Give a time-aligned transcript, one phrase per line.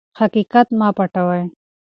[0.19, 1.41] حقیقت مه پټوئ.